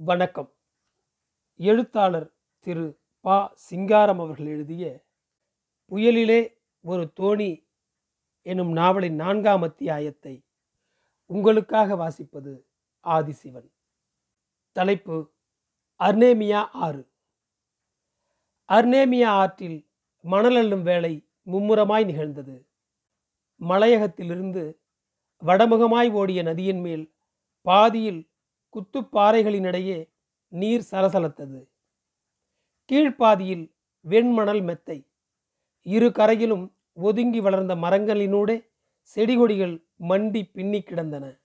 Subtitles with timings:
[0.00, 0.54] வணக்கம்.
[1.56, 3.00] எழுத்தாளர் திரு.
[3.20, 3.52] பா.
[3.54, 5.04] சிங்காரம் அவர்கள் எழுதிய
[5.90, 7.66] புயலிலே ஒரு தோணி
[8.42, 10.46] எனும் நாவலின் நான்காம் அத்தியாயத்தை
[11.26, 12.64] உங்களுக்காக வாசிப்பது
[13.04, 13.70] ஆதிசிவன்.
[14.72, 15.32] தலைப்பு
[15.98, 17.12] அர்னேமியா ஆறு.
[18.68, 19.90] அர்னேமியா ஆற்றில்
[20.20, 22.68] மணல் அள்ளும் வேலை மும்முரமாய் நிகழ்ந்தது.
[23.60, 24.80] மலையகத்திலிருந்து
[25.42, 27.14] வடமுகமாய் ஓடிய நதியின் மேல்
[27.60, 28.30] பாதியில்
[28.74, 30.08] குத்துப்பாறைகளினிடையே
[30.48, 31.68] நீர் சலசலத்தது.
[32.88, 33.72] கீழ்ப்பாதியில்
[34.08, 35.06] வெண்மணல் மெத்தை.
[35.82, 38.70] இரு கரையிலும் ஒதுங்கி வளர்ந்த மரங்களினூடே
[39.16, 41.40] செடிகொடிகள் மண்டி பின்னி கிடந்தன.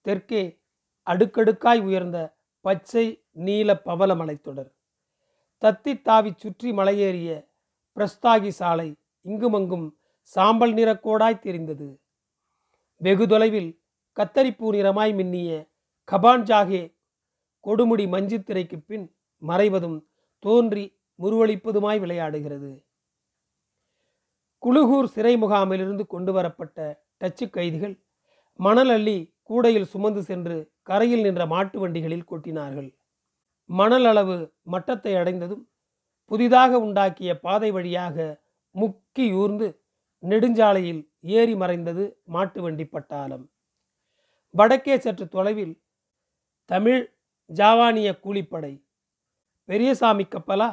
[0.00, 0.60] தெற்கே
[1.06, 4.70] அடுக்கடுக்காய் உயர்ந்த பச்சை நீல பவள மலைத்தொடர்.
[5.62, 7.48] தத்தி தாவி சுற்றி மலையேறிய
[7.96, 12.00] பிரஸ்தாகி சாலை இங்குமங்கும் சாம்பல் நிறக்கோடாய் தெரிந்தது.
[12.96, 13.80] வெகு தொலைவில்
[14.16, 15.69] கத்தரிப்பூ நிறமாய் மின்னிய
[16.10, 16.94] கபான்ஜாகே
[17.66, 19.06] கொடுமுடி மஞ்சுத்திரைக்கு பின்
[19.42, 19.98] மறைவதும்
[20.38, 20.84] தோன்றி
[21.18, 22.82] முருவளிப்பதுமாய் விளையாடுகிறது.
[24.58, 27.94] குழுகூர் சிறை முகாமிலிருந்து கொண்டு வரப்பட்ட டச்சு கைதிகள்
[28.56, 32.94] மணல் அள்ளி கூடையில் சுமந்து சென்று கரையில் நின்ற மாட்டு வண்டிகளில் கொட்டினார்கள்.
[33.66, 35.68] மணல் அளவு மட்டத்தை அடைந்ததும்
[36.26, 38.16] புதிதாக உண்டாக்கிய பாதை வழியாக
[38.74, 39.80] முக்கி ஊர்ந்து
[40.22, 43.44] நெடுஞ்சாலையில் ஏறி மறைந்தது மாட்டு வண்டி பட்டாளம்.
[44.50, 45.79] வடக்கே சற்று தொலைவில்
[46.70, 47.14] தமிழ்
[47.54, 48.84] ஜாவானிய கூலிப்படை.
[49.64, 50.68] பெரியசாமி கப்பலா?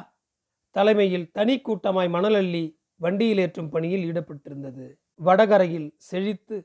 [0.70, 4.84] தலைமையில் தனி கூட்டமாய் மணலள்ளி வண்டியில் ஏற்றும் பணியில் ஈடுபட்டிருந்தது.
[5.14, 6.56] வடகரையில் செழித்து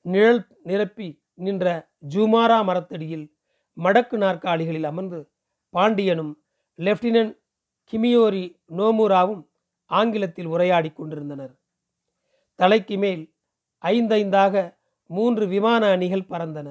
[0.00, 3.26] நிழல் நிரப்பி நின்ற ஜூமாரா மரத்தடியில்
[3.76, 5.30] மடக்கு நாற்காலிகளில் அமர்ந்து
[5.70, 6.32] பாண்டியனும்
[6.78, 7.34] லெப்டினன்ட்
[7.92, 8.44] கிமியோரி
[8.76, 9.42] நோமுராவும்
[9.90, 11.54] ஆங்கிலத்தில் உரையாடி கொண்டிருந்தனர்.
[12.54, 13.34] தலைக்கு மேல்
[13.82, 14.74] ஐந்தைந்தாக
[15.06, 16.68] மூன்று விமான அணிகள் பறந்தன.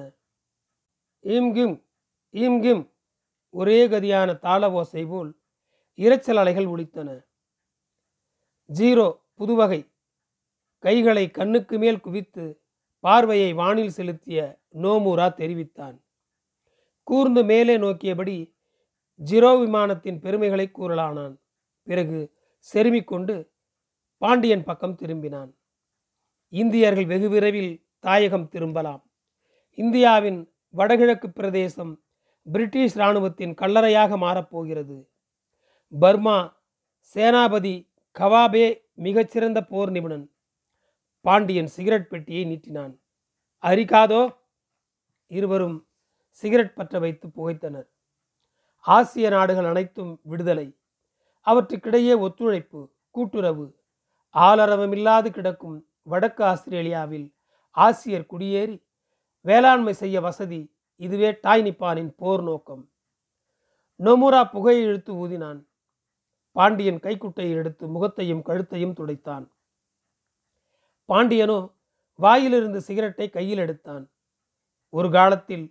[1.24, 1.88] ஈம்கிம்
[2.32, 2.90] ஈம்கிம்
[3.50, 5.40] ஒரே கதியான தாள ஓசை போல்
[5.96, 7.26] இரைச்சல் அலைகள் ஒலித்தன.
[8.74, 9.90] ஜீரோ புதுவகை
[10.78, 12.62] கைகளை கண்ணுக்கு மேல் குவித்து
[13.00, 16.04] பார்வையை வானில் செலுத்திய நோமூரா தெரிவித்தான்.
[17.02, 18.54] கூர்ந்து மேலே நோக்கியபடி
[19.24, 21.36] ஜீரோ விமானத்தின் பெருமைகளை கூறலானான்.
[21.82, 22.32] பிறகு
[22.72, 23.50] செருமிக்கொண்டு
[24.18, 25.50] பாண்டியன் பக்கம் திரும்பினான்.
[26.48, 29.10] இந்தியர்கள் வெகு விரைவில் தாயகம் திரும்பலாம்.
[29.74, 32.02] இந்தியாவின் வடகிழக்கு பிரதேசம்
[32.42, 35.06] பிரிட்டிஷ் இராணுவத்தின் கல்லறையாக மாறப்போகிறது.
[35.88, 36.62] பர்மா
[37.14, 40.30] சேனாபதி கவாபே மிகச்சிறந்த போர் நிபுணன்.
[41.20, 42.98] பாண்டியன் சிகரெட் பெட்டியை நீட்டினான்.
[43.62, 44.36] அரிகாதோ?
[45.26, 45.88] இருவரும்
[46.30, 47.88] சிகரெட் பற்ற வைத்து புகைத்தனர்.
[48.76, 50.78] ஆசிய நாடுகள் அனைத்தும் விடுதலை.
[51.46, 53.78] அவற்றுக்கிடையே ஒத்துழைப்பு கூட்டுறவு
[54.34, 57.34] ஆளரவமில்லாது கிடக்கும் வடக்கு ஆஸ்திரேலியாவில்
[57.76, 58.84] ஆசியர் குடியேறி
[59.40, 60.60] வேளாண்மை செய்ய வசதி
[61.04, 62.82] இதுவே டாய் நிப்பானின் போர் நோக்கம்.
[64.00, 65.60] நொமுரா புகையை இழுத்து ஊதினான்.
[66.56, 69.44] பாண்டியன் கைக்குட்டையை எடுத்து முகத்தையும் கழுத்தையும் துடைத்தான்.
[71.08, 71.58] பாண்டியனோ
[72.18, 74.04] வாயிலிருந்து சிகரெட்டை கையில் எடுத்தான்.
[74.88, 75.64] ஒரு காலத்தில்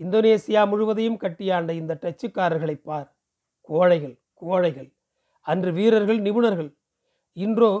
[0.00, 3.08] இந்தோனேசியா முழுவதையும் கட்டியாண்ட இந்த டச்சுக்காரர்களை பார்.
[3.68, 4.90] கோழைகள் கோழைகள்.
[5.46, 6.70] அன்று வீரர்கள் நிபுணர்கள்.
[7.36, 7.72] இன்றோ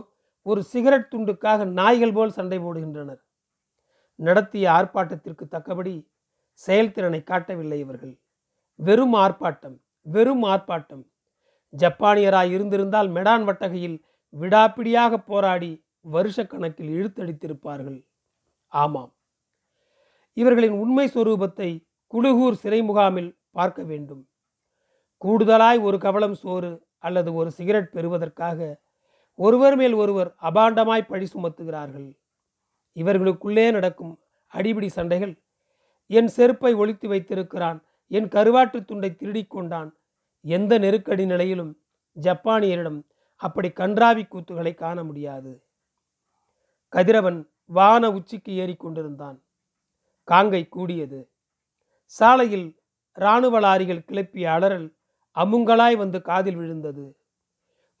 [0.42, 3.20] ஒரு சிகரெட் துண்டுக்காக நாய்கள் போல் சண்டை போடுகின்றனர்.
[4.14, 5.94] நடத்திய ஆர்ப்பாட்டத்திற்கு தக்கபடி
[6.66, 8.14] செயல்திறனை காட்டவில்லை இவர்கள்.
[8.78, 9.76] வெறும் ஆர்ப்பாட்டம்
[10.06, 11.02] வெறும் ஆர்ப்பாட்டம்.
[11.72, 13.98] ஜப்பானியராய் இருந்திருந்தால் மெடான் வட்டகையில்
[14.34, 17.98] விடாப்பிடியாக போராடி வருஷக்கணக்கில் இழுத்தடித்திருப்பார்கள்.
[18.72, 19.12] ஆமாம்.
[20.32, 21.70] இவர்களின் உண்மை சொரூபத்தை
[22.06, 24.22] குழுகூர் சிறை முகாமில் பார்க்க வேண்டும்.
[25.22, 28.80] கூடுதலாய் ஒரு கவளம் சோறு அல்லது ஒரு சிகரெட் பெறுவதற்காக
[29.38, 32.08] ஒருவர் மேல் ஒருவர் அபாண்டமாய் பழி சுமத்துகிறார்கள்.
[32.96, 34.14] இவர்களுக்குள்ளே நடக்கும்
[34.52, 35.34] அடிபிடி சண்டைகள்
[36.16, 37.78] என் செருப்பை ஒழித்து வைத்திருக்கிறான்.
[38.10, 39.90] என் கருவாட்டு துண்டை திருடி கொண்டான்.
[40.44, 41.72] எந்த நெருக்கடி நிலையிலும்
[42.16, 43.00] ஜப்பானியரிடம்
[43.40, 45.52] அப்படி கன்றாவி கூத்துகளை காண முடியாது.
[46.92, 49.38] கதிரவன் வான உச்சிக்கு ஏறிக்கொண்டிருந்தான்
[50.28, 51.20] காங்கை கூடியது.
[52.04, 52.68] சாலையில்
[53.16, 54.88] இராணுவ லாரிகள் கிளப்பிய அலறல்
[55.36, 57.06] அமுங்களாய் வந்து காதில் விழுந்தது.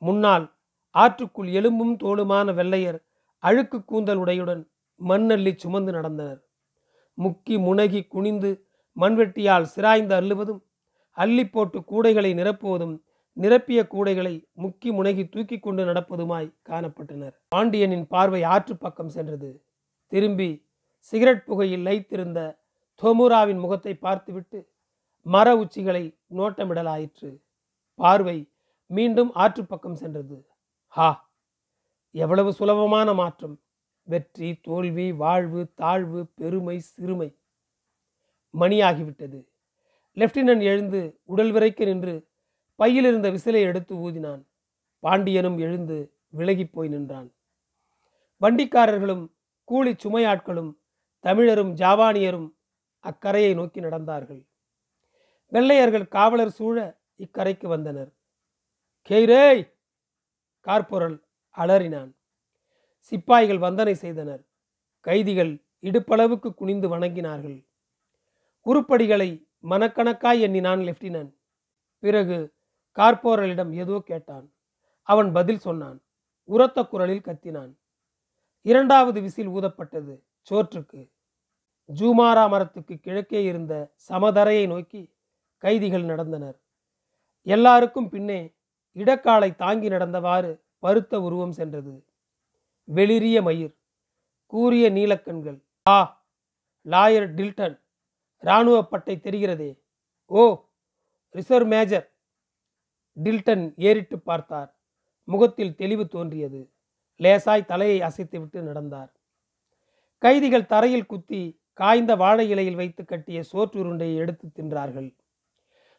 [0.02, 0.46] முன்னால்
[0.94, 2.98] ஆற்றுக்குள் எலும்பும் தோளுமான வெள்ளையர்
[3.42, 4.62] அழுக்கு கூந்தல் உடையுடன்
[5.00, 6.40] மண்ணள்ளி சுமந்து நடந்தனர்.
[7.18, 8.50] முக்கி முனகி குனிந்து
[8.96, 10.60] மண்வெட்டியால் சிராய்ந்து அள்ளுவதும்
[11.16, 12.94] அள்ளி போட்டு கூடைகளை நிரப்புவதும்
[13.36, 17.34] நிரப்பிய கூடைகளை முக்கி முனகி தூக்கி கொண்டு நடப்பதுமாய் காணப்பட்டனர்.
[17.48, 19.50] பாண்டியனின் பார்வை ஆற்று பக்கம் சென்றது.
[20.12, 20.50] திரும்பி
[21.12, 22.40] சிகரெட் புகையில் லைத்திருந்த
[23.02, 24.58] தோமுராவின் முகத்தை பார்த்துவிட்டு
[25.26, 26.04] மர உச்சிகளை
[26.36, 27.30] நோட்டமிடலாயிற்று.
[27.98, 28.38] பார்வை
[28.90, 30.36] மீண்டும் ஆற்று பக்கம் சென்றது.
[30.94, 31.10] ஹா!
[32.14, 33.56] எவ்வளவு சுலபமான மாற்றம்!
[34.10, 37.28] வெற்றி தோல்வி வாழ்வு தாழ்வு பெருமை சிறுமை
[38.60, 39.40] மணியாகிவிட்டது.
[40.14, 42.14] லெப்டினன்ட் எழுந்து உடல் விரைக்க நின்று
[42.76, 44.42] பையில் இருந்த விசிலை எடுத்து ஊதினான்.
[44.98, 45.96] பாண்டியனும் எழுந்து
[46.36, 47.28] விலகிப் போய் நின்றான்.
[48.40, 49.24] வண்டிக்காரர்களும்
[49.64, 50.70] கூலி சுமையாட்களும்
[51.22, 52.48] தமிழரும் ஜாவானியரும்
[53.00, 54.42] அக்கரையை நோக்கி நடந்தார்கள்.
[55.46, 56.76] வெள்ளையர்கள் காவலர் சூழ
[57.18, 58.10] இக்கரைக்கு வந்தனர்.
[59.08, 59.62] கேரேய்
[60.66, 61.18] கார்பொரல்
[61.56, 62.12] அலறினான்.
[63.00, 64.42] சிப்பாய்கள் வந்தனை செய்தனர்.
[65.00, 67.66] கைதிகள் இடுப்பளவுக்கு குனிந்து வணங்கினார்கள்.
[68.66, 71.34] உருப்படிகளை மனக்கணக்காய் எண்ணினான் லெப்டினன்ட்
[71.98, 72.52] பிறகு
[72.96, 74.52] கார்போரலிடம் ஏதோ கேட்டான்.
[75.02, 76.02] அவன் பதில் சொன்னான்.
[76.44, 77.72] உரத்த குரலில் கத்தினான்.
[78.62, 80.20] இரண்டாவது விசில் ஊதப்பட்டது.
[80.50, 81.10] சோற்றுக்கு.
[81.94, 85.14] ஜூமாரா மரத்துக்கு கிழக்கே இருந்த சமதரையை நோக்கி
[85.56, 86.58] கைதிகள் நடந்தனர்.
[87.42, 88.54] எல்லாருக்கும் பின்னே
[88.94, 92.04] இடக்காலை தாங்கி நடந்தவாறு பருத்த உருவம் சென்றது.
[92.94, 93.76] வெளிரிய மயிர்
[94.46, 95.64] கூரிய நீலக்கண்கள்.
[95.88, 96.28] ஆ
[96.84, 97.80] லாயர் டில்டன்
[98.40, 99.80] இராணுவ பட்டை தெரிகிறதே.
[100.26, 100.64] ஓ
[101.30, 102.14] ரிசர்வ் மேஜர்.
[103.22, 104.80] டில்டன் ஏறிட்டு பார்த்தார்.
[105.24, 106.70] முகத்தில் தெளிவு தோன்றியது.
[107.18, 109.12] லேசாய் தலையை அசைத்துவிட்டு நடந்தார்.
[110.18, 115.16] கைதிகள் தரையில் குத்தி காய்ந்த வாழை இலையில் வைத்து கட்டிய சோற்றுருண்டையை எடுத்து தின்றார்கள்.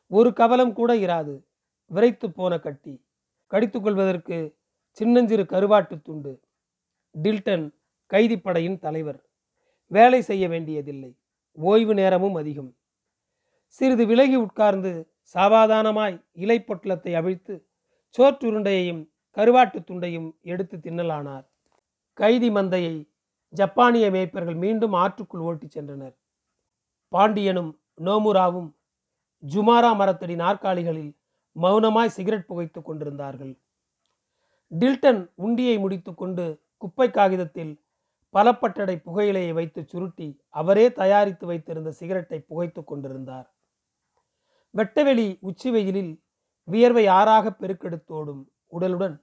[0.07, 1.43] ஒரு கவலம் கூட இராது.
[1.85, 3.05] விரைத்து போன கட்டி.
[3.51, 4.55] கடித்துக்கொள்வதற்கு
[4.91, 6.41] சின்னஞ்சிறு கருவாட்டு துண்டு.
[7.17, 7.73] டில்டன்
[8.09, 9.29] கைதிப்படையின் தலைவர்.
[9.87, 11.17] வேலை செய்ய வேண்டியதில்லை.
[11.51, 12.75] ஓய்வு நேரமும் அதிகம்.
[13.67, 17.67] சிறிது விலகி உட்கார்ந்து சாவாதானமாய் இலை பொட்டலத்தை அவிழ்த்து
[18.17, 21.47] சோற்றுருண்டையையும் கருவாட்டு துண்டையும் எடுத்து தின்னலானார்.
[22.13, 23.09] கைதி மந்தையை
[23.49, 26.15] ஜப்பானிய மேய்ப்பர்கள் மீண்டும் ஆற்றுக்குள் ஓட்டிச் சென்றனர்.
[27.07, 28.73] பாண்டியனும் நோமுராவும்
[29.53, 31.17] ஜுமாரா மரத்தடி நாற்காலிகளில்
[31.61, 33.59] மௌனமாய் சிகரெட் புகைத்துக் கொண்டிருந்தார்கள்.
[34.79, 37.73] டில்டன் உண்டியை முடித்துக்கொண்டு குப்பை காகிதத்தில்
[38.33, 40.27] பலப்பட்டடை புகையிலையை வைத்து சுருட்டி
[40.59, 43.47] அவரே தயாரித்து வைத்திருந்த சிகரெட்டை புகைத்துக் கொண்டிருந்தார்.
[44.73, 46.13] வெட்டவெளி உச்சி வெயிலில்
[46.67, 48.41] வியர்வை ஆறாக பெருக்கெடுத்தோடும்
[48.71, 49.15] உடலுடன்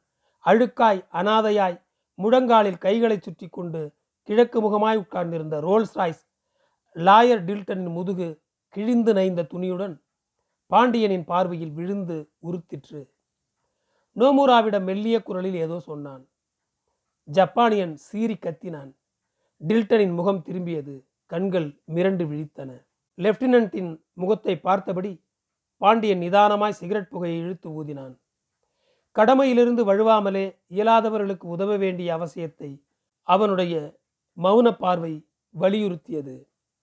[0.45, 1.79] அழுக்காய் அனாதையாய்
[2.19, 3.83] முழங்காலில் கைகளை சுற்றி கொண்டு
[4.29, 6.23] கிழக்கு முகமாய் உட்கார்ந்திருந்த ரோல்ஸ் ராய்ஸ்
[6.97, 8.29] லாயர் டில்டனின் முதுகு
[8.75, 9.95] கிழிந்து நைந்த துணியுடன்
[10.71, 12.17] பாண்டியனின் பார்வையில் விழுந்து
[12.47, 13.01] உறுத்திற்று.
[14.17, 16.25] நோமுராவிடம் மெல்லிய குரலில் ஏதோ சொன்னான்.
[17.29, 18.93] ஜப்பானியன் சீறி கத்தினான்.
[19.69, 21.05] டில்டனின் முகம் திரும்பியது.
[21.27, 22.71] கண்கள் மிரண்டு விழித்தன.
[23.17, 25.25] லெப்டினன்ட்டின் முகத்தை பார்த்தபடி
[25.77, 28.15] பாண்டியன் நிதானமாய் சிகரெட் புகையை இழுத்து ஊதினான்.
[29.17, 32.71] கடமையிலிருந்து வழுவாமலே இயலாதவர்களுக்கு உதவ வேண்டிய அவசியத்தை
[33.23, 33.75] அவனுடைய
[34.37, 35.29] மௌன பார்வை
[35.61, 36.37] வலியுறுத்தியது.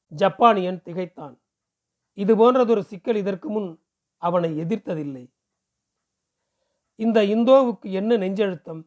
[0.08, 1.36] ஜப்பானியன் திகைத்தான்.
[2.14, 3.70] இது போன்றதொரு சிக்கல் இதற்கு முன்
[4.18, 5.26] அவனை எதிர்த்ததில்லை.
[6.96, 8.82] இந்த இந்தோவுக்கு என்ன நெஞ்செழுத்தம்?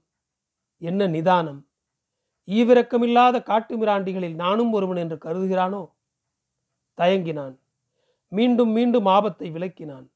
[0.78, 1.60] என்ன நிதானம்?
[2.48, 5.90] ஈவிரக்கமில்லாத காட்டு மிராண்டிகளில் நானும் ஒருவன் என்று கருதுகிறானோ?
[6.98, 7.58] தயங்கினான்.
[8.28, 10.06] மீண்டும் மீண்டும் ஆபத்தை விளக்கினான்.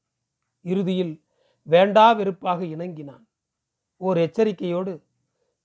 [0.61, 1.23] இறுதியில்
[1.61, 3.23] வேண்டா வெறுப்பாக இணங்கினான்.
[3.97, 4.93] ஓர் எச்சரிக்கையோடு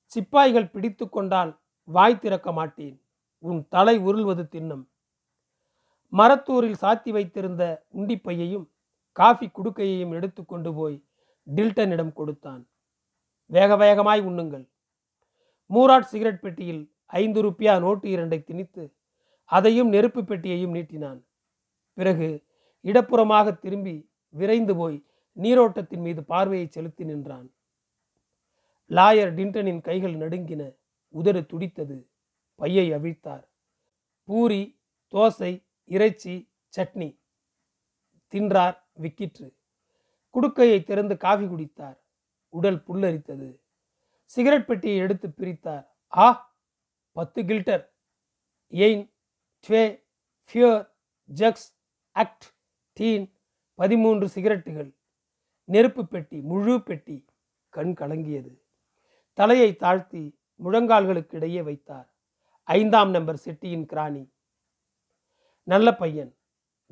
[0.05, 3.03] சிப்பாய்கள் பிடித்து கொண்டால் வாய் திறக்க மாட்டேன்.
[3.39, 4.89] உன் தலை உருள்வது தின்னம்.
[6.13, 8.67] மரத்தூரில் சாத்தி வைத்திருந்த உண்டிப்பையையும்
[9.13, 11.05] காஃபி குடுக்கையையும் எடுத்து கொண்டு போய்
[11.55, 12.69] டில்டனிடம் கொடுத்தான்.
[13.47, 14.67] வேக வேகமாய் உண்ணுங்கள்.
[15.71, 18.85] மூராட் சிகரெட் பெட்டியில் ஐந்து ருப்பியா நோட்டு இரண்டை திணித்து
[19.45, 21.21] அதையும் நெருப்பு பெட்டியையும் நீட்டினான்.
[21.95, 22.47] பிறகு
[22.85, 24.99] இடப்புறமாக திரும்பி விரைந்து போய்
[25.37, 27.53] நீரோட்டத்தின் மீது பார்வையை செலுத்தி நின்றான்.
[28.91, 30.63] லாயர் டின்டனின் கைகள் நடுங்கின
[31.09, 32.11] உதடு துடித்தது
[32.55, 33.45] பையை அவிழ்த்தார்.
[34.25, 34.63] பூரி
[35.13, 35.53] தோசை
[35.85, 36.35] இறைச்சி
[36.77, 37.09] சட்னி
[38.33, 39.49] தின்றார் விக்கிற்று.
[40.35, 41.99] குடுக்கையை திறந்து காஃபி குடித்தார்.
[42.49, 43.49] உடல் புல்லரித்தது.
[44.29, 45.87] சிகரெட் பெட்டியை எடுத்து பிரித்தார்.
[46.17, 46.57] ஆ
[47.13, 47.85] பத்து கில்டர்.
[48.71, 49.13] எயின்
[49.67, 50.05] ட்வே
[50.49, 50.89] ஃபியர்
[51.35, 51.69] ஜக்ஸ்
[52.15, 52.47] அக்ட்
[52.93, 53.33] டீன்
[53.75, 54.91] பதிமூன்று சிகரெட்டுகள்.
[55.65, 57.25] நெருப்பு பெட்டி முழு பெட்டி
[57.69, 58.61] கண் கலங்கியது.
[59.33, 62.15] தலையை தாழ்த்தி முழங்கால்களுக்கு இடையே வைத்தார்.
[62.65, 64.33] ஐந்தாம் நம்பர் செட்டியின் கிராணி.
[65.63, 66.37] நல்ல பையன்.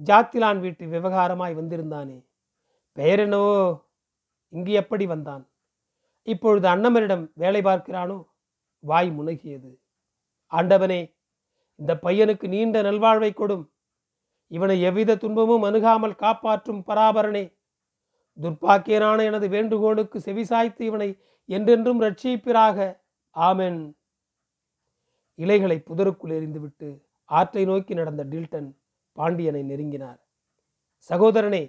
[0.04, 2.26] ஜாத்திலான் வீட்டு விவகாரமாய் வந்திருந்தானே.
[2.92, 3.84] பெயர் என்னவோ?
[4.48, 5.48] இங்கு எப்படி வந்தான்?
[6.26, 8.24] இப்பொழுது அன்னமரிடம் வேலை பார்க்கிறானோ?
[8.78, 9.70] வாய் முனகியது.
[10.50, 11.14] ஆண்டவனே
[11.74, 13.70] இந்த பையனுக்கு நீண்ட நல்வாழ்வை கொடும்.
[14.46, 17.44] இவனை எவ்வித துன்பமும் அணுகாமல் காப்பாற்றும் பராபரனே.
[18.40, 22.98] துர்ப்பாக்கியனான எனது வேண்டுகோளுக்கு செவிசாய்த்து இவனை என்றென்றும் ரட்சிப்பிறாக.
[23.30, 23.80] ஆமென்.
[25.34, 26.88] இலைகளை புதருக்குள் எறிந்துவிட்டு
[27.24, 28.68] ஆற்றை நோக்கி நடந்த டில்டன்
[29.12, 30.20] பாண்டியனை நெருங்கினார்.
[31.08, 31.62] சகோதரனே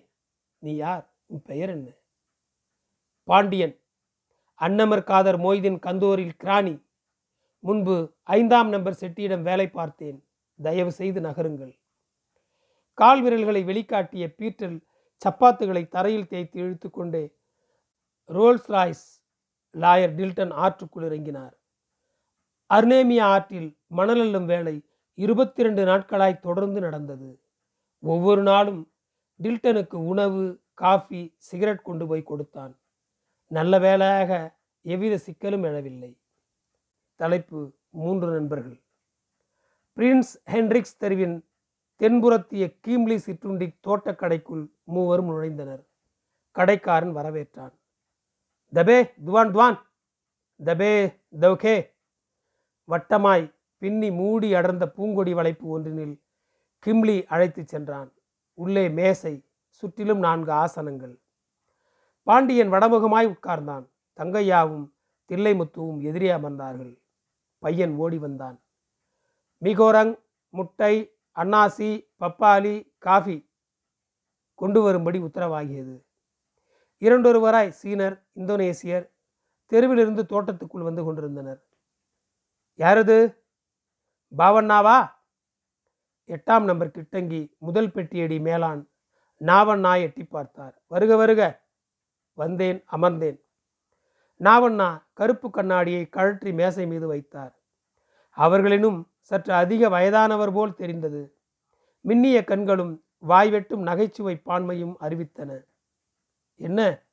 [0.57, 1.05] நீ யார்?
[1.25, 1.89] உன் பெயர் என்ன?
[3.23, 3.75] பாண்டியன்
[4.61, 6.75] அன்னமர் காதர் மொய்தீன் கந்தோரில் கிராணி.
[7.59, 10.23] முன்பு ஐந்தாம் நம்பர் செட்டியிடம் வேலை பார்த்தேன்.
[10.59, 11.79] தயவு செய்து நகருங்கள்.
[12.93, 14.75] கால் விரல்களை வெளிக்காட்டிய பீட்டர்
[15.25, 17.23] சப்பாத்துகளை தரையில் தேய்த்து இழுத்துக்கொண்டே
[18.29, 19.05] ரோல்ஸ் ராய்ஸ்
[19.73, 21.53] லாயர் டில்டன் ஆற்றுக்குள் இறங்கினார்.
[22.69, 24.75] அர்னேமியா ஆற்றில் மணலல்லும் வேலை
[25.13, 27.41] இருபத்தி ரெண்டு நாட்களாய் தொடர்ந்து நடந்தது.
[27.99, 28.91] ஒவ்வொரு நாளும்
[29.43, 32.73] டில்டனுக்கு உணவு காஃபி சிகரெட் கொண்டு போய் கொடுத்தான்.
[33.51, 34.31] நல்ல வேலையாக
[34.85, 36.09] எவ்வித சிக்கலும் எழவில்லை
[37.19, 37.59] தலைப்பு
[37.99, 38.77] மூன்று நண்பர்கள்.
[39.97, 41.37] பிரின்ஸ் ஹென்ரிக்ஸ் தெருவின்
[42.01, 44.63] தென்புறத்திய கீம்லி சிற்றுண்டி தோட்டக்கடைக்குள்
[44.93, 45.83] மூவரும் நுழைந்தனர்.
[46.55, 47.73] கடைக்காரன் வரவேற்றான்.
[48.73, 49.77] தபே துவான் துவான்!
[50.59, 50.93] தபே
[51.41, 51.75] தவ்கே
[52.89, 53.45] வட்டமாய்
[53.81, 56.15] பின்னி மூடி அடர்ந்த பூங்கொடி வளைப்பு ஒன்றினில்
[56.83, 58.09] கிம்லி அழைத்துச் சென்றான்.
[58.57, 59.33] உள்ளே மேசை
[59.83, 61.15] சுற்றிலும் நான்கு ஆசனங்கள்.
[62.27, 63.85] பாண்டியன் வடமுகமாய் உட்கார்ந்தான்.
[64.19, 64.85] தங்கையாவும்
[65.29, 66.93] தில்லைமுத்துவும் எதிரே அமர்ந்தார்கள்.
[67.63, 68.57] பையன் ஓடி வந்தான்.
[69.61, 70.13] மிகோரங்
[70.53, 70.93] முட்டை
[71.35, 71.89] அன்னாசி
[72.21, 73.37] பப்பாளி காஃபி
[74.55, 75.95] கொண்டு வரும்படி உத்தரவாகியது.
[77.01, 79.05] இரண்டொருவராய் சீனர் இந்தோனேசியர்
[79.71, 81.59] தெருவிலிருந்து தோட்டத்துக்குள் வந்து கொண்டிருந்தனர்.
[82.79, 83.17] யாரது?
[84.31, 84.97] பாவண்ணாவா?
[86.29, 88.81] எட்டாம் நம்பர் கிட்டங்கி முதல் பெட்டியடி மேலான்
[89.41, 90.81] நாவண்ணா எட்டி பார்த்தார்.
[90.87, 91.41] வருக வருக!
[92.37, 93.41] வந்தேன் அமர்ந்தேன்.
[94.39, 97.59] நாவண்ணா கருப்பு கண்ணாடியை கழற்றி மேசை மீது வைத்தார்.
[98.29, 101.35] அவர்களினும் சற்று அதிக வயதானவர் போல் தெரிந்தது.
[102.05, 105.65] மின்னிய கண்களும் வாய்வெட்டும் நகைச்சுவை பான்மையும் அறிவித்தன.
[106.55, 107.03] என்ன?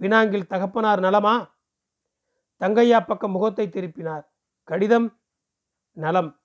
[0.00, 1.54] பினாங்கில் தகப்பனார் நலமா?
[2.60, 4.26] தங்கையா பக்கம் முகத்தை திருப்பினார்.
[4.64, 5.20] கடிதம்?
[5.92, 6.40] நலம்.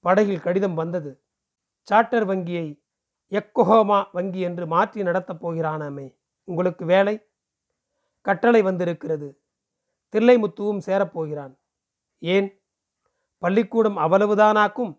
[0.00, 1.22] படகில் கடிதம் வந்தது.
[1.80, 2.82] சார்ட்டர் வங்கியை
[3.30, 6.18] எக்கொஹோமா வங்கி என்று மாற்றி நடத்தப் போகிறானாமே.
[6.44, 7.27] உங்களுக்கு வேலை?
[8.28, 9.28] கட்டளை வந்திருக்கிறது.
[10.12, 11.54] தில்லைமுத்துவும் சேரப்போகிறான்.
[12.18, 12.48] ஏன்?
[13.38, 14.92] பள்ளிக்கூடம் அவ்வளவுதானாக்கும்?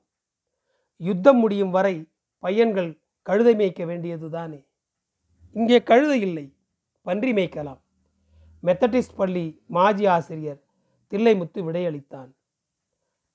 [0.97, 1.95] யுத்தம் முடியும் வரை
[2.39, 2.89] பையன்கள்
[3.21, 4.59] கழுதை மேய்க்க வேண்டியதுதானே?
[5.53, 6.45] இங்கே கழுதை இல்லை
[7.01, 7.81] பன்றி மேய்க்கலாம்.
[8.63, 10.63] மெத்தடிஸ்ட் பள்ளி மாஜி ஆசிரியர்
[11.11, 12.31] தில்லைமுத்து விடையளித்தான்.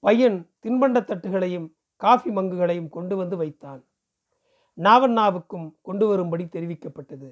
[0.01, 3.83] பையன் தின்பண்ட தட்டுகளையும் காஃபி மங்குகளையும் கொண்டு வந்து வைத்தான்.
[4.77, 7.29] நாவண்ணாவுக்கும் கொண்டு வரும்படி தெரிவிக்கப்பட்டது.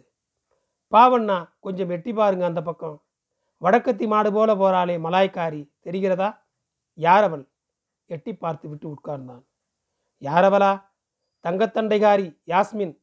[0.93, 3.03] பாவண்ணா கொஞ்சம் எட்டி பாருங்க அந்த பக்கம்.
[3.61, 6.39] வடக்கத்தி மாடு போல போறாளே மலாய்க்காரி தெரிகிறதா?
[6.95, 7.49] யாரவள்?
[8.07, 9.45] எட்டி பார்த்து விட்டு உட்கார்ந்தான்.
[10.21, 10.83] யாரவளா?
[11.43, 12.99] தங்கத்தண்டைகாரி யாஸ்மின்.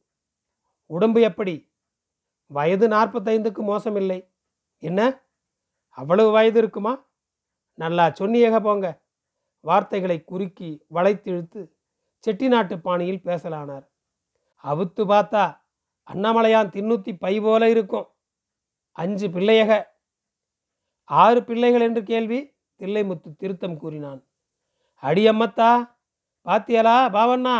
[0.86, 1.72] உடம்பு எப்படி?
[2.46, 4.30] வயது நாற்பத்தைந்துக்கு மோசமில்லை.
[4.78, 5.20] என்ன?
[5.88, 7.04] அவ்வளவு வயது இருக்குமா?
[7.74, 9.00] நல்லா சொன்னியக போங்க.
[9.60, 11.70] வார்த்தைகளை குறுக்கி வளைத்திழுத்து
[12.26, 13.86] செட்டிநாட்டு பாணியில் பேசலானார்.
[14.64, 15.59] அவுத்து பார்த்தா
[16.10, 18.08] அண்ணாமலையான் தின்னுத்தி பை போல இருக்கும்.
[18.92, 19.82] அஞ்சு பிள்ளையக.
[21.04, 24.20] ஆறு பிள்ளைகள் என்று கேள்வி தில்லைமுத்து திருத்தம் கூறினான்.
[25.02, 25.96] அடியம்மத்தா
[26.44, 27.56] பாத்தியலா பாவண்ணா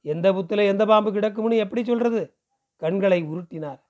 [0.00, 2.36] எந்த புத்தில் எந்த பாம்பு கிடக்கும்னு எப்படி சொல்றது?
[2.76, 3.80] கண்களை உருட்டினார்.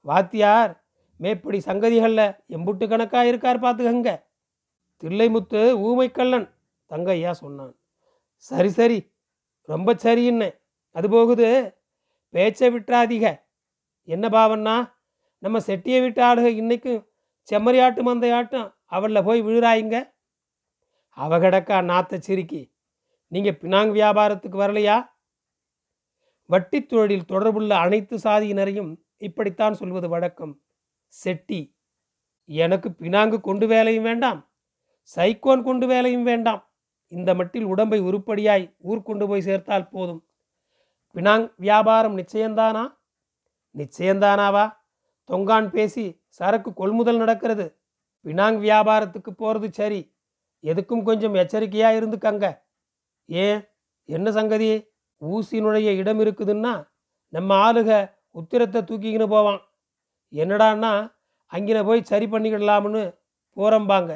[0.00, 0.84] வாத்தியார்
[1.20, 4.10] மேப்படி சங்கதிகளில் எம்புட்டு கணக்கா இருக்கார் பார்த்துக்கங்க
[5.02, 6.46] தில்லைமுத்து ஊமைக்கல்லன்
[6.90, 7.74] தங்கையா சொன்னான்.
[8.36, 8.98] சரி சரி
[9.62, 10.48] ரொம்ப சரின்னு.
[10.90, 11.77] அது போகுது.
[12.28, 13.40] பேச்சை விட்டுறாதீக.
[14.02, 14.92] என்ன பாவண்ணா
[15.38, 16.54] நம்ம செட்டியை விட்டு ஆளுக
[17.80, 20.12] ஆட்டு மந்தை மந்தையாட்டம் அவளில் போய் விழுறாயிங்க.
[21.08, 22.74] அவ கிடக்கா நாத்த சிரிக்கி.
[23.26, 25.08] நீங்கள் பினாங் வியாபாரத்துக்கு வரலையா?
[26.44, 30.60] வட்டி தொழிலில் தொடர்புள்ள அனைத்து சாதியினரையும் இப்படித்தான் சொல்வது வழக்கம்.
[31.06, 31.76] செட்டி
[32.44, 34.52] எனக்கு பினாங்கு கொண்டு வேலையும் வேண்டாம்.
[35.16, 36.72] சைக்கோன் கொண்டு வேலையும் வேண்டாம்.
[37.08, 40.27] இந்த மட்டில் உடம்பை உருப்படியாய் ஊர் கொண்டு போய் சேர்த்தால் போதும்.
[41.14, 42.84] பினாங் வியாபாரம் நிச்சயந்தானா
[43.74, 44.76] நிச்சயந்தானாவா
[45.28, 47.66] தொங்கான் பேசி சரக்கு கொள்முதல் நடக்கிறது.
[48.24, 50.14] பினாங் வியாபாரத்துக்கு போகிறது சரி.
[50.62, 52.46] எதுக்கும் கொஞ்சம் எச்சரிக்கையாக இருந்துக்கங்க.
[53.24, 53.60] ஏன்?
[54.04, 54.90] என்ன சங்கதி?
[55.16, 56.88] ஊசி நுழைய இடம் இருக்குதுன்னா
[57.28, 57.90] நம்ம ஆளுக
[58.34, 59.60] உத்திரத்தை தூக்கிக்கின்னு போவான்.
[60.32, 60.92] என்னடான்னா
[61.52, 63.02] அங்கின போய் சரி பண்ணிக்கிடலாம்னு
[63.56, 64.12] போகிறம்பாங்க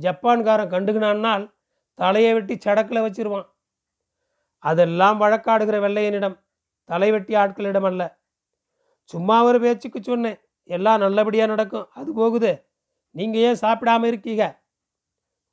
[0.00, 1.44] ஜப்பான்காரன் கண்டுக்கினான்னால்
[1.94, 3.48] தலையை வெட்டி சடக்கில் வச்சிருவான்.
[4.64, 6.36] அதெல்லாம் வழக்காடுகிற வெள்ளையனிடம்
[6.84, 8.20] தலைவெட்டி ஆட்களிடம் அல்ல.
[9.02, 12.52] சும்மா ஒரு பேச்சுக்கு சொன்னேன் எல்லாம் நல்லபடியாக நடக்கும் அது போகுது.
[13.10, 14.62] நீங்கள் ஏன் சாப்பிடாம இருக்கீங்க?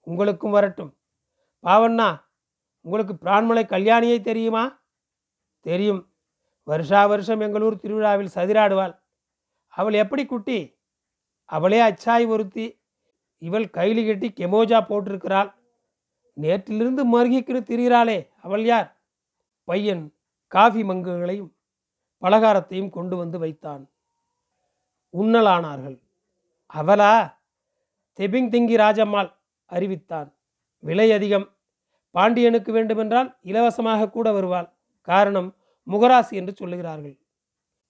[0.01, 0.97] உங்களுக்கும் வரட்டும்.
[1.63, 2.09] பாவண்ணா
[2.81, 4.63] உங்களுக்கு பிரான்மலை கல்யாணியை தெரியுமா?
[5.59, 6.01] தெரியும்.
[6.63, 8.93] வருஷா வருஷம் எங்களூர் திருவிழாவில் சதிராடுவாள்.
[9.67, 10.59] அவள் எப்படி குட்டி?
[11.45, 12.81] அவளே அச்சாய் ஒருத்தி.
[13.37, 15.51] இவள் கைலி கட்டி கெமோஜா போட்டிருக்கிறாள்.
[16.41, 19.00] நேற்றிலிருந்து மருகிக்கின்னு திரிகிறாளே அவள் யார்?
[19.63, 20.13] பையன்
[20.47, 21.51] காஃபி மங்குகளையும்
[22.21, 23.89] பலகாரத்தையும் கொண்டு வந்து வைத்தான்.
[25.13, 25.99] உண்ணலானார்கள்.
[26.73, 27.35] அவளா?
[28.17, 29.33] தெபிங் திங்கி ராஜம்மாள்
[29.65, 30.33] அறிவித்தான்.
[30.79, 31.55] விலை அதிகம்.
[32.11, 34.73] பாண்டியனுக்கு வேண்டுமென்றால் இலவசமாக கூட வருவாள்.
[35.01, 35.55] காரணம்
[35.87, 37.19] முகராசி என்று சொல்லுகிறார்கள்.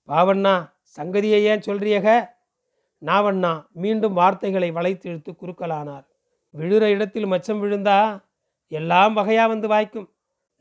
[0.07, 2.29] பாவண்ணா சங்கதியை ஏன் சொல்றியக?
[3.05, 6.05] நாவண்ணா மீண்டும் வார்த்தைகளை வளைத்திழுத்து குறுக்கலானார்.
[6.57, 8.23] விழுற இடத்தில் மச்சம் விழுந்தா
[8.67, 10.09] எல்லாம் வகையா வந்து வாய்க்கும்.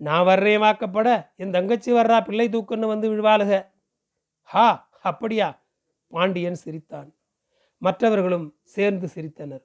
[0.00, 3.70] நான் வர்றேன் வாக்கப்பட என் தங்கச்சி வர்றா பிள்ளை தூக்குன்னு வந்து விழுவாளுக.
[4.42, 5.62] ஹா அப்படியா?
[6.08, 7.14] பாண்டியன் சிரித்தான்.
[7.78, 9.64] மற்றவர்களும் சேர்ந்து சிரித்தனர்.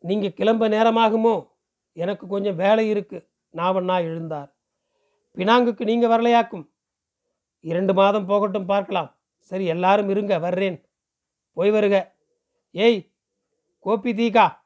[0.00, 1.50] நீங்கள் கிளம்ப நேரமாகுமோ?
[1.92, 3.28] எனக்கு கொஞ்சம் வேலை இருக்கு.
[3.52, 4.52] நாவண்ணா எழுந்தார்.
[5.34, 6.70] பினாங்குக்கு நீங்கள் வரலையாக்கும்?
[7.60, 9.18] இரண்டு மாதம் போகட்டும் பார்க்கலாம்.
[9.38, 10.88] சரி எல்லாரும் இருங்க வர்றேன்.
[11.52, 12.14] போய் வருக.
[12.70, 13.12] ஏய்
[13.78, 14.58] கோபி தீகா.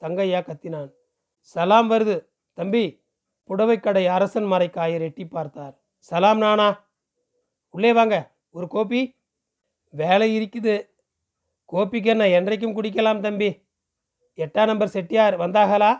[0.00, 0.92] தங்கையா கத்தினான்.
[1.40, 2.26] சலாம் வருது.
[2.52, 3.06] தம்பி
[3.48, 5.74] புடவைக்கடை அரசன் மறைக்காயர் எட்டி பார்த்தார்.
[5.98, 6.68] சலாம் நானா?
[7.70, 8.16] உள்ளே வாங்க
[8.50, 9.00] ஒரு கோப்பி
[9.94, 10.74] வேலை இருக்குது.
[11.72, 13.50] கோப்பிக்கு என்ன என்றைக்கும் குடிக்கலாம் தம்பி.
[14.36, 15.92] எட்டாம் நம்பர் செட்டியார் வந்தாகலா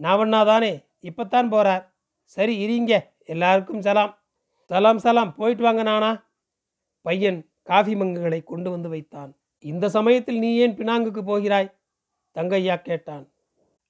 [0.00, 0.72] நாவண்ணா தானே.
[1.00, 1.84] இப்போத்தான் போகிறார்
[2.22, 4.12] சரி இருங்க எல்லாருக்கும் சலாம்.
[4.70, 6.10] சலாம் சலாம் போயிட்டு வாங்க நானா.
[7.02, 9.30] பையன் காஃபி மங்குகளை கொண்டு வந்து வைத்தான்.
[9.64, 11.70] இந்த சமயத்தில் நீ ஏன் பினாங்குக்கு போகிறாய்?
[12.36, 13.24] தங்கையா கேட்டான்.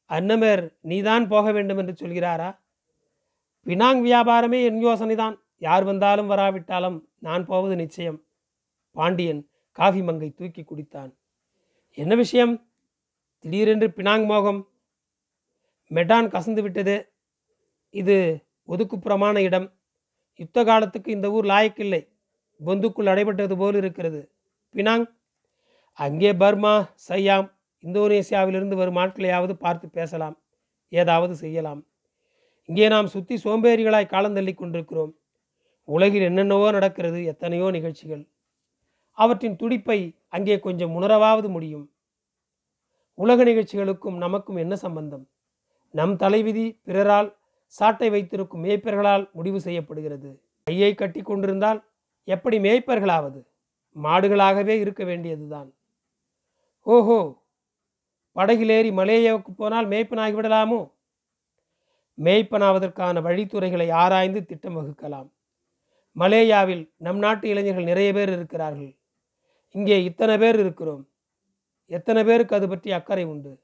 [0.08, 2.58] அன்னமேர் நீதான் போக வேண்டும் என்று சொல்கிறாரா?
[3.64, 5.36] பினாங் வியாபாரமே என் யோசனைதான்.
[5.58, 8.24] யார் வந்தாலும் வராவிட்டாலும் நான் போவது நிச்சயம்.
[8.92, 11.14] பாண்டியன் காஃபி மங்கை தூக்கி குடித்தான்.
[11.94, 12.70] என்ன விஷயம்?
[13.38, 14.68] திடீரென்று பினாங் மோகம்?
[15.90, 17.12] மெடான் கசந்து விட்டது.
[17.90, 19.72] இது ஒதுக்குப்புறமான இடம்.
[20.36, 22.08] யுத்த காலத்துக்கு இந்த ஊர் லாயக்கில்லை.
[22.64, 24.32] பொந்துக்குள் அடைபட்டது போல் இருக்கிறது.
[24.74, 25.16] பினாங்?
[25.92, 30.38] அங்கே பர்மா சையாம் இந்தோனேசியாவிலிருந்து வரும் ஆட்களையாவது பார்த்து பேசலாம்
[30.88, 31.86] ஏதாவது செய்யலாம்.
[32.66, 35.14] இங்கே நாம் சுற்றி சோம்பேறிகளாய் காலந்தள்ளி கொண்டிருக்கிறோம்.
[35.84, 38.26] உலகில் என்னென்னவோ நடக்கிறது எத்தனையோ நிகழ்ச்சிகள்.
[39.14, 41.90] அவற்றின் துடிப்பை அங்கே கொஞ்சம் உணரவாவது முடியும்.
[43.14, 45.28] உலக நிகழ்ச்சிகளுக்கும் நமக்கும் என்ன சம்பந்தம்?
[45.90, 50.40] நம் தலைவிதி பிறரால் சாட்டை வைத்திருக்கும் மேய்ப்பர்களால் முடிவு செய்யப்படுகிறது.
[50.64, 51.84] கையை கட்டி கொண்டிருந்தால்
[52.24, 53.40] எப்படி மேய்ப்பர்களாவது?
[53.96, 55.72] மாடுகளாகவே இருக்க வேண்டியதுதான்.
[56.86, 57.37] ஓஹோ!
[58.34, 60.92] படகிலேறி மலேயாவுக்கு போனால் மேய்ப்பனாகி விடலாமோ?
[62.22, 65.30] மேய்ப்பனாவதற்கான வழித்துறைகளை ஆராய்ந்து திட்டம் வகுக்கலாம்.
[66.16, 68.96] மலேயாவில் நம் நாட்டு இளைஞர்கள் நிறைய பேர் இருக்கிறார்கள்.
[69.70, 71.08] இங்கே இத்தனை பேர் இருக்கிறோம்.
[71.86, 73.60] எத்தனை பேருக்கு அது பற்றி அக்கறை உண்டு?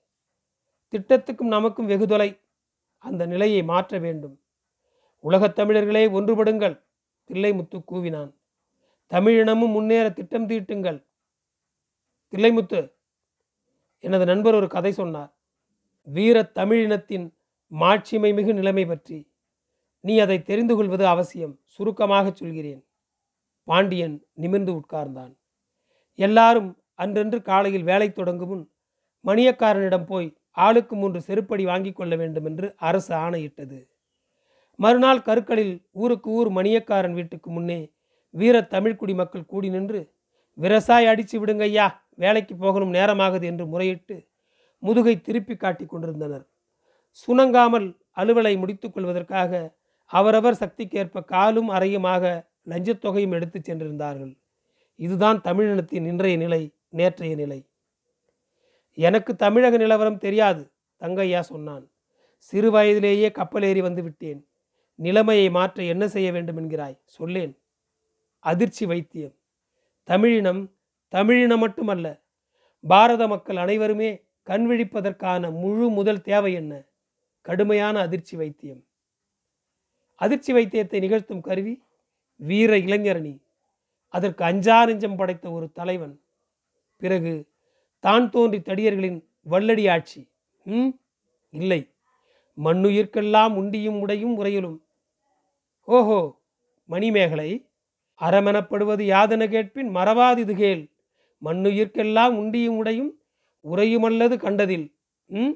[0.90, 2.40] திட்டத்துக்கும் நமக்கும் வெகு தொலை.
[2.98, 4.40] அந்த நிலையை மாற்ற வேண்டும்.
[5.18, 6.82] உலகத் தமிழர்களே ஒன்றுபடுங்கள்.
[7.28, 8.32] தில்லைமுத்து கூவினான்.
[9.06, 11.06] தமிழினமும் முன்னேற திட்டம் தீட்டுங்கள்.
[12.30, 12.93] தில்லைமுத்து
[14.06, 15.30] எனது நண்பர் ஒரு கதை சொன்னார்.
[16.06, 17.26] வீர தமிழினத்தின்
[17.72, 19.18] மாட்சிமை மிகு நிலைமை பற்றி.
[20.00, 22.82] நீ அதை தெரிந்து கொள்வது அவசியம் சுருக்கமாக சொல்கிறேன்.
[23.68, 25.32] பாண்டியன் நிமிர்ந்து உட்கார்ந்தான்.
[26.18, 26.70] எல்லாரும்
[27.02, 28.64] அன்றன்று காலையில் வேலை தொடங்கும் முன்
[29.24, 33.78] மணியக்காரனிடம் போய் ஆளுக்கு மூன்று செருப்படி வாங்கி கொள்ள வேண்டும் என்று அரசு ஆணையிட்டது.
[34.78, 37.80] மறுநாள் கருக்களில் ஊருக்கு ஊர் மணியக்காரன் வீட்டுக்கு முன்னே
[38.34, 40.00] வீர தமிழ் குடிமக்கள் கூடி நின்று
[40.58, 44.28] விரசாய் அடிச்சு விடுங்க ஐயா வேலைக்கு போகணும் நேரமாகுது என்று முறையிட்டு
[44.78, 46.48] முதுகை திருப்பி காட்டி கொண்டிருந்தனர்.
[47.26, 54.38] சுணங்காமல் அலுவலை முடித்துக் கொள்வதற்காக அவரவர் சக்திக்கேற்ப காலும் அறையுமாக லஞ்சத்தொகையும் எடுத்து சென்றிருந்தார்கள்.
[54.94, 57.70] இதுதான் தமிழினத்தின் இன்றைய நிலை நேற்றைய நிலை.
[58.98, 61.90] எனக்கு தமிழக நிலவரம் தெரியாது தங்கையா சொன்னான்.
[62.36, 64.46] சிறு வயதிலேயே கப்பலேறி வந்து விட்டேன்.
[64.94, 66.98] நிலைமையை மாற்ற என்ன செய்ய வேண்டும் என்கிறாய்?
[67.04, 67.58] சொல்லேன்.
[68.38, 69.34] அதிர்ச்சி வைத்தியம்.
[70.08, 70.62] தமிழினம்
[71.12, 72.06] தமிழினம் மட்டுமல்ல
[72.84, 74.10] பாரத மக்கள் அனைவருமே
[74.46, 76.72] கண்விழிப்பதற்கான முழு முதல் தேவை என்ன?
[77.46, 78.82] கடுமையான அதிர்ச்சி வைத்தியம்.
[80.20, 81.74] அதிர்ச்சி வைத்தியத்தை நிகழ்த்தும் கருவி
[82.40, 83.34] வீர இளைஞரணி.
[84.14, 86.14] அதற்கு அஞ்சாரஞ்சம் படைத்த ஒரு தலைவன்.
[87.02, 87.34] பிறகு
[88.04, 90.22] தான் தோன்றி தடியர்களின் வல்லடி ஆட்சி.
[90.66, 90.92] ம்?
[91.52, 91.80] இல்லை.
[92.58, 94.78] மண்ணுயிர்க்கெல்லாம் உண்டியும் உடையும் உரையிலும்
[95.88, 96.18] ஓஹோ!
[96.88, 97.50] மணிமேகலை
[98.20, 100.90] அறமெனப்படுவது யாதென கேட்பின் மறவாதிது கேள்.
[101.44, 103.22] மண்ணுயிர்க்கெல்லாம் உண்டியும் உடையும்
[103.72, 104.94] உரையுமல்லது கண்டதில்.
[105.26, 105.50] ம்?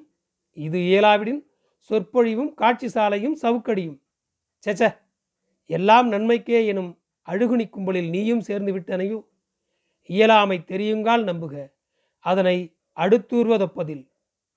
[0.52, 1.46] இது இயலாவிடின்
[1.90, 4.00] சொற்பொழிவும் காட்சி சாலையும் சவுக்கடியும்.
[4.58, 5.06] செச்ச
[5.66, 9.26] எல்லாம் நன்மைக்கே எனும் அழுகுனி கும்பலில் நீயும் சேர்ந்து விட்டனையோ?
[10.02, 11.72] இயலாமை தெரியுங்கால் நம்புக.
[12.18, 14.08] அதனை அடுத்தூர்வதொப்பதில்.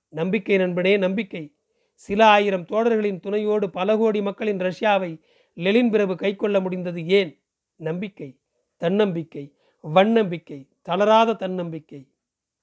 [0.09, 1.55] நம்பிக்கை நண்பனே நம்பிக்கை.
[1.93, 5.21] சில ஆயிரம் தோழர்களின் துணையோடு பல கோடி மக்களின் ரஷ்யாவை
[5.53, 7.40] லெலின் பிரபு கைக்கொள்ள முடிந்தது ஏன்?
[7.81, 8.39] நம்பிக்கை
[8.77, 12.01] தன்னம்பிக்கை வன்னம்பிக்கை தளராத தன்னம்பிக்கை.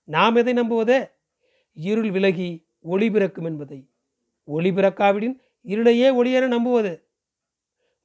[0.05, 1.11] நாம் எதை நம்புவதே?
[1.75, 3.81] இருள் விலகி ஒளி பிறக்கும் என்பதை.
[4.45, 6.93] ஒளி பிறக்காவிடின் இருளையே ஒளியென நம்புவது.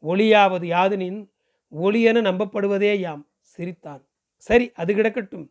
[0.03, 1.19] ஒளியாவது யாதனின்
[1.71, 4.03] ஒளியென நம்பப்படுவதே யாம் சிரித்தான்.
[4.37, 5.47] சரி அது கிடக்கட்டும்.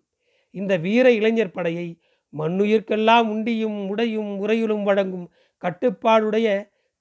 [0.50, 2.00] இந்த வீர இளைஞர் படையை
[2.38, 5.30] மண்ணுயிர்க்கெல்லாம் உண்டியும் உடையும் உரையுலும் வழங்கும்
[5.62, 6.48] கட்டுப்பாடுடைய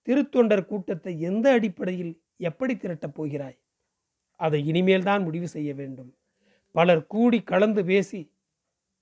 [0.07, 3.60] திருத்தொண்டர் கூட்டத்தை எந்த அடிப்படையில் எப்படி திரட்டப் போகிறாய்?
[4.41, 6.11] அதை இனிமேல் தான் முடிவு செய்ய வேண்டும்.
[6.75, 8.19] பலர் கூடி கலந்து பேசி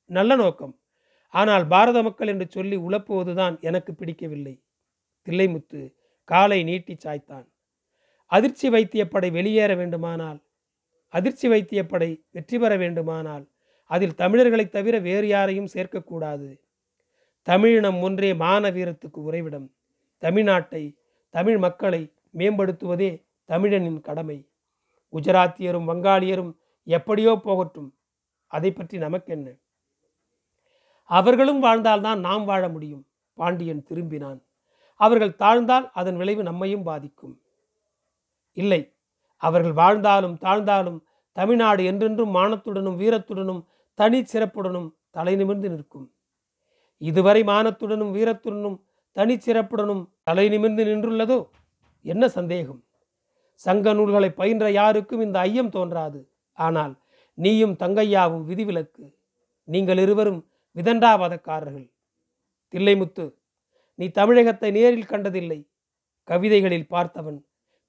[0.10, 0.74] நல்ல நோக்கம்.
[1.34, 4.56] ஆனால் பாரத மக்கள் என்று சொல்லி உழப்புவதுதான் எனக்கு பிடிக்கவில்லை.
[5.26, 5.82] தில்லைமுத்து
[6.24, 7.48] காலை நீட்டி சாய்த்தான்.
[8.26, 10.40] அதிர்ச்சி வைத்தியப்படை வெளியேற வேண்டுமானால்
[11.14, 13.46] அதிர்ச்சி வைத்தியப்படை வெற்றி பெற வேண்டுமானால்
[13.90, 16.50] அதில் தமிழர்களைத் தவிர வேறு யாரையும் சேர்க்கக்கூடாது.
[17.48, 19.68] தமிழினம் ஒன்றே மான வீரத்துக்கு உறைவிடம்.
[20.22, 20.84] தமிழ்நாட்டை
[21.30, 22.02] தமிழ் மக்களை
[22.38, 23.12] மேம்படுத்துவதே
[23.48, 24.38] தமிழனின் கடமை.
[25.14, 26.52] குஜராத்தியரும் வங்காளியரும்
[26.84, 27.90] எப்படியோ போகட்டும்.
[28.48, 29.48] அதை பற்றி நமக்கென்ன?
[31.04, 34.40] அவர்களும் வாழ்ந்தால்தான் நாம் வாழ முடியும் பாண்டியன் திரும்பினான்.
[34.96, 37.36] அவர்கள் தாழ்ந்தால் அதன் விளைவு நம்மையும் பாதிக்கும்.
[38.54, 38.94] இல்லை
[39.38, 41.00] அவர்கள் வாழ்ந்தாலும் தாழ்ந்தாலும்
[41.32, 43.62] தமிழ்நாடு என்றென்றும் மானத்துடனும் வீரத்துடனும்
[43.94, 46.12] தனி சிறப்புடனும் தலை நிமிர்ந்து நிற்கும்.
[46.98, 48.78] இதுவரை மானத்துடனும் வீரத்துடனும்
[49.12, 51.40] தனி சிறப்புடனும் தலை நிமிர்ந்து நின்றுள்ளதோ?
[52.02, 52.84] என்ன சந்தேகம்?
[53.66, 56.20] சங்க நூல்களை பயின்ற யாருக்கும் இந்த ஐயம் தோன்றாது.
[56.58, 56.94] ஆனால்
[57.38, 59.06] நீயும் தங்கையாவும் விதிவிலக்கு.
[59.68, 60.42] நீங்கள் இருவரும்
[60.76, 61.88] விதண்டாவாதக்காரர்கள்
[62.74, 63.26] தில்லைமுத்து
[64.00, 65.60] நீ தமிழகத்தை நேரில் கண்டதில்லை.
[66.28, 67.40] கவிதைகளில் பார்த்தவன்.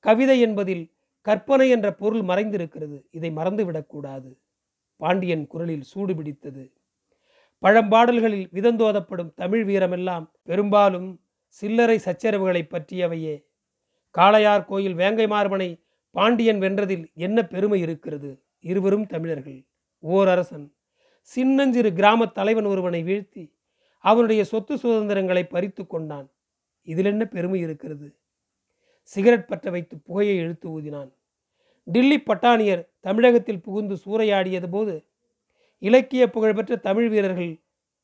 [0.05, 0.85] கவிதை என்பதில்
[1.27, 2.99] கற்பனை என்ற பொருள் மறைந்திருக்கிறது.
[3.11, 4.31] இதை மறந்துவிடக்கூடாது.
[4.97, 6.65] பாண்டியன் குரலில் சூடு பிடித்தது.
[7.63, 11.09] பழம்பாடல்களில் விதந்தோதப்படும் தமிழ் வீரமெல்லாம் பெரும்பாலும்
[11.49, 13.37] சில்லறை சச்சரவுகளை பற்றியவையே.
[14.19, 18.43] காளையார் கோயில் வேங்கை மார்பனை பாண்டியன் வென்றதில் என்ன பெருமை இருக்கிறது?
[18.61, 19.67] இருவரும் தமிழர்கள்.
[19.99, 20.73] ஓர் அரசன்
[21.23, 23.53] சின்னஞ்சிறு கிராம தலைவன் ஒருவனை வீழ்த்தி
[23.99, 26.29] அவனுடைய சொத்து சுதந்திரங்களை பறித்து கொண்டான்.
[26.83, 28.17] இதில் என்ன பெருமை இருக்கிறது?
[29.03, 31.11] சிகரெட் பற்ற வைத்து புகையை இழுத்து ஊதினான்.
[31.85, 35.05] டில்லி பட்டாணியர் தமிழகத்தில் புகுந்து சூறையாடியது போது
[35.79, 37.53] இலக்கிய புகழ்பெற்ற தமிழ் வீரர்கள்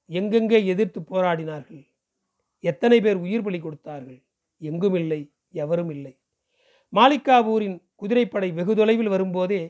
[0.07, 1.89] எங்கெங்கே எதிர்த்து போராடினார்கள்?
[2.61, 4.23] எத்தனை பேர் உயிர் பலி கொடுத்தார்கள்?
[4.59, 5.21] எங்குமில்லை.
[5.63, 6.13] எவரும் இல்லை.
[6.93, 9.63] மாலிகாபூரின் குதிரைப்படை வெகு தொலைவில் வரும்போதே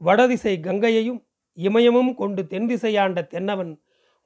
[0.00, 1.20] வடதிசை கங்கையையும்
[1.58, 3.72] இமயமும் கொண்டு தென் திசையாண்ட தென்னவன்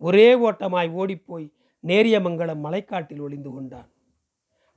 [0.03, 1.47] ஒரே ஓட்டமாய் ஓடிப்போய்
[1.85, 3.88] நேரியமங்கலம் மலைக்காட்டில் ஒளிந்து கொண்டான்.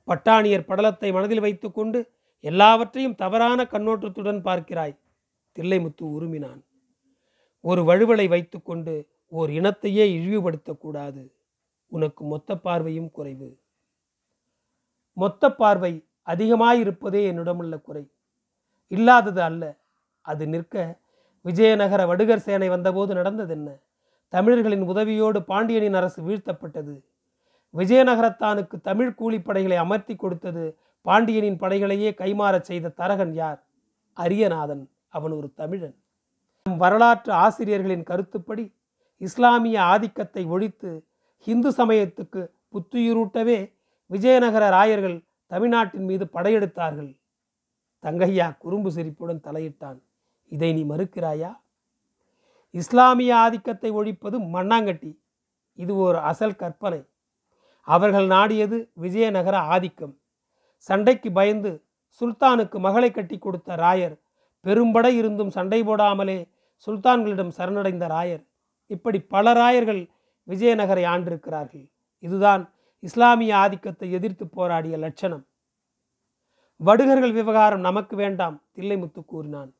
[0.08, 1.98] பட்டாணியர் படலத்தை மனதில் வைத்துக்கொண்டு
[2.44, 4.98] எல்லாவற்றையும் தவறான கண்ணோட்டத்துடன் பார்க்கிறாய்
[5.56, 6.60] தில்லைமுத்து உருமினான்.
[7.64, 8.94] ஒரு வழுவலை வைத்துக்கொண்டு
[9.32, 11.22] ஓர் இனத்தையே இழிவுபடுத்தக்கூடாது
[11.92, 13.48] உனக்கு மொத்த பார்வையும் குறைவு.
[15.16, 15.92] மொத்த பார்வை
[16.26, 18.10] அதிகமாயிருப்பதே என்னிடமுள்ள குறை.
[18.86, 19.76] இல்லாதது அல்ல
[20.20, 20.98] அது நிற்க
[21.44, 23.68] விஜயநகர வடுகர் சேனை வந்தபோது நடந்ததென்ன?
[24.28, 27.02] தமிழர்களின் உதவியோடு பாண்டியனின் அரசு வீழ்த்தப்பட்டது.
[27.74, 33.64] விஜயநகரத்தானுக்கு தமிழ் கூலிப்படைகளை அமர்த்தி கொடுத்தது பாண்டியனின் படைகளையே கைமாறச் செய்த தரகன் யார்?
[34.16, 34.86] அரியநாதன்.
[35.08, 35.96] அவன் ஒரு தமிழன்.
[36.62, 38.74] நம் வரலாற்று ஆசிரியர்களின் கருத்துப்படி
[39.16, 41.06] இஸ்லாமிய ஆதிக்கத்தை ஒழித்து
[41.44, 43.72] இந்து சமயத்துக்கு புத்துயிரூட்டவே
[44.06, 47.16] விஜயநகர ராயர்கள் தமிழ்நாட்டின் மீது படையெடுத்தார்கள்.
[48.02, 49.98] தங்கையா குறும்பு சிரிப்புடன் தலையிட்டான்.
[50.48, 51.56] இதை நீ மறுக்கிறாயா?
[52.70, 55.18] இஸ்லாமிய ஆதிக்கத்தை ஒழிப்பது மண்ணாங்கட்டி.
[55.74, 57.04] இது ஒரு அசல் கற்பனை.
[57.80, 60.18] அவர்கள் நாடியது விஜயநகர ஆதிக்கம்.
[60.76, 61.84] சண்டைக்கு பயந்து
[62.20, 64.18] சுல்தானுக்கு மகளை கட்டி கொடுத்த ராயர்
[64.64, 66.48] பெரும்படை இருந்தும் சண்டை போடாமலே
[66.86, 68.44] சுல்தான்களிடம் சரணடைந்த ராயர்.
[68.86, 70.08] இப்படி பல ராயர்கள்
[70.48, 71.90] விஜயநகரை ஆண்டிருக்கிறார்கள்.
[72.18, 72.70] இதுதான்
[73.06, 75.44] இஸ்லாமிய ஆதிக்கத்தை எதிர்த்து போராடிய லட்சணம்.
[76.80, 79.70] வடுகர்கள் விவகாரம் நமக்கு வேண்டாம் தில்லைமுத்து கூறினான்.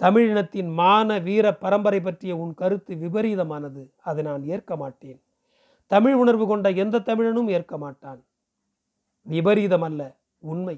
[0.00, 5.20] தமிழினத்தின் மான வீர பரம்பரை பற்றிய உன் கருத்து விபரீதமானது அதை நான் ஏற்க மாட்டேன்.
[5.90, 8.20] தமிழ் உணர்வு கொண்ட எந்த தமிழனும் ஏற்க மாட்டான்.
[9.26, 10.02] விபரீதம் அல்ல
[10.38, 10.76] உண்மை.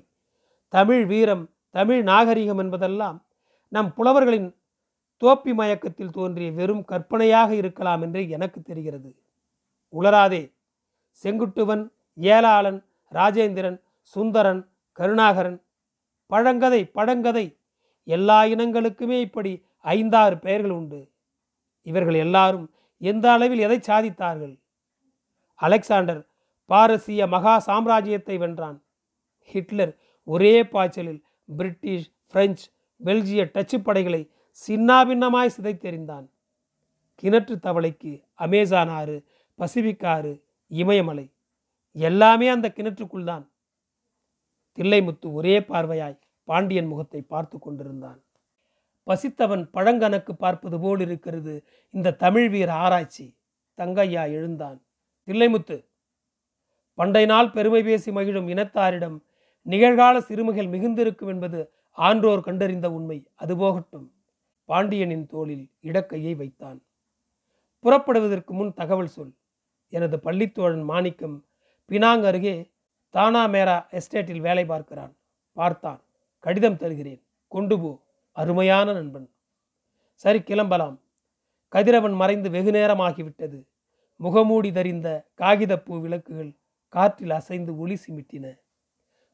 [0.72, 3.18] தமிழ் வீரம் தமிழ் நாகரிகம் என்பதெல்லாம்
[3.72, 4.48] நம் புலவர்களின்
[5.22, 9.10] தோப்பி மயக்கத்தில் தோன்றிய வெறும் கற்பனையாக இருக்கலாம் என்று எனக்கு தெரிகிறது.
[9.92, 10.42] உளராதே
[11.22, 13.80] செங்குட்டுவன் ஏலாளன் ராஜேந்திரன்
[14.14, 15.62] சுந்தரன் கருணாகரன்.
[16.30, 17.58] பழங்கதை பழங்கதை.
[18.04, 21.10] எல்லா இனங்களுக்குமே இப்படி ஐந்தாறு பெயர்கள் உண்டு.
[21.82, 24.60] இவர்கள் எல்லாரும் எந்த அளவில் எதை சாதித்தார்கள்?
[25.54, 26.26] அலெக்சாண்டர்
[26.68, 28.78] பாரசீக மகா சாம்ராஜ்யத்தை வென்றான்.
[29.42, 31.22] ஹிட்லர் ஒரே பாய்ச்சலில்
[31.56, 32.70] பிரிட்டிஷ் பிரெஞ்சு
[33.04, 34.30] பெல்ஜிய டச்சு படைகளை
[34.66, 36.26] சின்னாபின்னமாய் சிதைத்தெறிந்தான்.
[37.22, 41.32] கிணற்று தவளைக்கு அமேசான் ஆறு பசிபிக் ஆறு இமயமலை.
[41.92, 43.50] எல்லாமே அந்த கிணற்றுக்குள் தான்.
[44.78, 48.22] தில்லைமுத்து ஒரே பார்வையாய் பாண்டியன் முகத்தை பார்த்து கொண்டிருந்தான்.
[49.06, 53.36] பசித்தவன் பழங்கணக்கு பார்ப்பது போல் இருக்கிறது இந்த தமிழ் வீர ஆராய்ச்சி.
[53.78, 54.84] தங்கையா எழுந்தான்.
[55.28, 55.86] தில்லைமுத்து
[56.94, 59.16] பண்டை நாள் பெருமை பேசி மகிழும் இனத்தாரிடம்
[59.66, 64.14] நிகழ்கால சிறுமிகள் மிகுந்திருக்கும் என்பது ஆன்றோர் கண்டறிந்த உண்மை அது போகட்டும்.
[64.64, 66.82] பாண்டியனின் தோளில் இடக்கையை வைத்தான்.
[67.80, 69.34] புறப்படுவதற்கு முன் தகவல் சொல்.
[69.88, 71.44] எனது பள்ளித்தோழன் மாணிக்கம்
[71.88, 72.70] பினாங் அருகே
[73.08, 75.16] தானா மேரா எஸ்டேட்டில் வேலை பார்க்கிறான்.
[75.52, 76.02] பார்த்தான்.
[76.38, 77.22] கடிதம் தருகிறேன்.
[77.48, 78.04] கொண்டு போ.
[78.32, 79.30] அருமையான நண்பன்.
[80.14, 81.00] சரி கிளம்பலாம்.
[81.68, 83.66] கதிரவன் மறைந்து வெகு நேரமாகிவிட்டது.
[84.16, 86.56] முகமூடி தரிந்த காகிதப்பூ விளக்குகள்
[86.88, 88.60] காற்றில் அசைந்து ஒளி சிமிட்டின.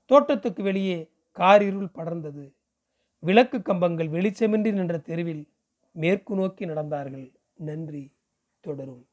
[0.07, 2.55] தோட்டத்துக்கு வெளியே காரிருள் படர்ந்தது.
[3.19, 5.53] விளக்கு கம்பங்கள் வெளிச்சமின்றி நின்ற தெருவில்
[5.90, 7.35] மேற்கு நோக்கி நடந்தார்கள்.
[7.55, 8.17] நன்றி.
[8.61, 9.09] தொடரும்.